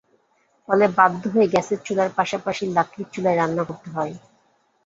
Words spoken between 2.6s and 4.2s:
লাকড়ির চুলায় রান্না করতে হয়।